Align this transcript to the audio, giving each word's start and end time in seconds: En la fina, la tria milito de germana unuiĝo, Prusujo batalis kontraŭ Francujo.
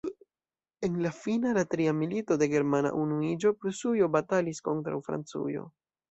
En 0.85 0.93
la 1.05 1.09
fina, 1.17 1.51
la 1.57 1.63
tria 1.73 1.91
milito 1.97 2.37
de 2.43 2.47
germana 2.53 2.91
unuiĝo, 3.01 3.51
Prusujo 3.65 4.07
batalis 4.15 4.63
kontraŭ 4.69 4.97
Francujo. 5.09 5.67